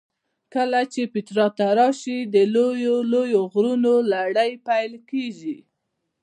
چې 0.03 0.07
کله 0.53 0.79
پیترا 1.13 1.47
ته 1.57 1.65
راشې 1.79 2.17
د 2.33 2.35
لویو 2.53 2.95
لویو 3.11 3.41
غرونو 3.51 3.93
لړۍ 4.13 4.51
پیل 4.67 4.93
کېږي. 5.09 5.57